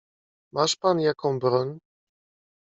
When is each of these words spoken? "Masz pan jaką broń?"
"Masz 0.51 0.75
pan 0.79 0.99
jaką 0.99 1.39
broń?" 1.39 1.77